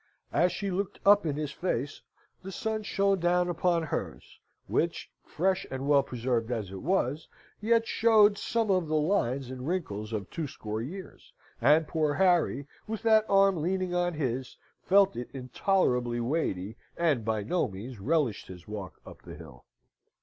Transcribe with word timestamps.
As 0.33 0.51
she 0.51 0.71
looked 0.71 0.99
up 1.05 1.27
in 1.27 1.35
his 1.35 1.51
face, 1.51 2.01
the 2.41 2.51
sun 2.51 2.81
shone 2.81 3.19
down 3.19 3.47
upon 3.49 3.83
hers, 3.83 4.39
which, 4.65 5.11
fresh 5.23 5.63
and 5.69 5.87
well 5.87 6.01
preserved 6.01 6.49
as 6.51 6.71
it 6.71 6.81
was, 6.81 7.27
yet 7.61 7.85
showed 7.85 8.35
some 8.35 8.71
of 8.71 8.87
the 8.87 8.95
lines 8.95 9.51
and 9.51 9.67
wrinkles 9.67 10.11
of 10.11 10.27
twoscore 10.31 10.81
years; 10.81 11.31
and 11.61 11.87
poor 11.87 12.15
Harry, 12.15 12.65
with 12.87 13.03
that 13.03 13.29
arm 13.29 13.61
leaning 13.61 13.93
on 13.93 14.15
his, 14.15 14.57
felt 14.81 15.15
it 15.15 15.29
intolerably 15.35 16.19
weighty, 16.19 16.77
and 16.97 17.23
by 17.23 17.43
no 17.43 17.67
means 17.67 17.99
relished 17.99 18.47
his 18.47 18.67
walk 18.67 18.95
up 19.05 19.21
the 19.21 19.35
hill. 19.35 19.65